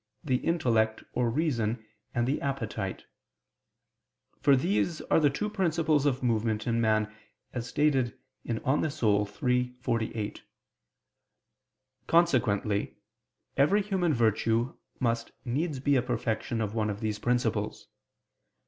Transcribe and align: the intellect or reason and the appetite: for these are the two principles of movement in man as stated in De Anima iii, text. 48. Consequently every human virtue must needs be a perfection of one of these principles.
the 0.23 0.37
intellect 0.37 1.03
or 1.13 1.29
reason 1.29 1.85
and 2.15 2.25
the 2.27 2.41
appetite: 2.41 3.05
for 4.41 4.55
these 4.55 4.99
are 5.11 5.19
the 5.19 5.29
two 5.29 5.47
principles 5.47 6.07
of 6.07 6.23
movement 6.23 6.65
in 6.65 6.81
man 6.81 7.13
as 7.53 7.67
stated 7.69 8.17
in 8.43 8.55
De 8.55 8.65
Anima 8.67 8.87
iii, 8.87 9.25
text. 9.61 9.83
48. 9.83 10.41
Consequently 12.07 12.97
every 13.55 13.83
human 13.83 14.11
virtue 14.15 14.75
must 14.99 15.33
needs 15.45 15.79
be 15.79 15.95
a 15.95 16.01
perfection 16.01 16.61
of 16.61 16.73
one 16.73 16.89
of 16.89 16.99
these 16.99 17.19
principles. 17.19 17.87